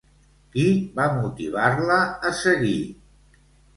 Qui 0.53 0.63
va 0.95 1.05
motivar-la 1.17 1.99
a 2.31 2.35
seguir? 2.41 2.77